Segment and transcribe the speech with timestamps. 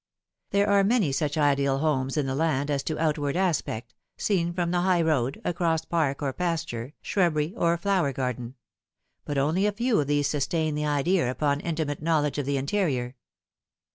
[0.49, 0.73] 44 The Fatal Three.
[0.73, 4.71] There are many such ideal homes in the knd as to outward aspect, seen from
[4.71, 8.55] the high road, across park or pasture, shrubbery or flower garden;
[9.25, 13.15] but only a few of these sustain the idea upon intimate knowledge of the interior.